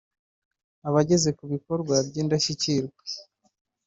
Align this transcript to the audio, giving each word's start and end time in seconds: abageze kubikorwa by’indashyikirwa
abageze 0.87 1.29
kubikorwa 1.37 1.95
by’indashyikirwa 2.07 3.03